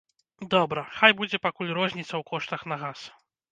[0.55, 2.99] Добра, хай будзе пакуль розніца ў коштах на газ.